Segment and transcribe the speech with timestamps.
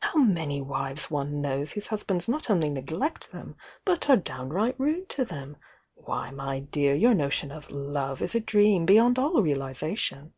[0.00, 5.10] How many wives one knows whose husbands not only neglect them, but are downright rude
[5.10, 5.58] to them!—
[5.94, 7.68] Why, my dear, your no <"t,° 1°,^^
[8.18, 10.32] '®*'''■*'*™' beyond all realisation!"